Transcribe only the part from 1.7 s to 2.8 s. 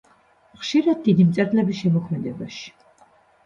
შემოქმედებაში.